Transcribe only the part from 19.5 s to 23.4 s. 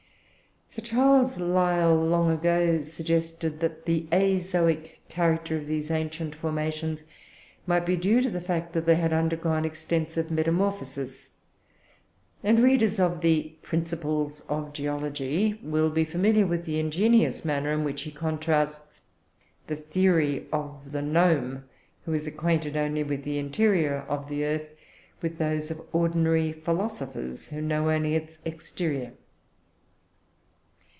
the theory of the Gnome, who is acquainted only with the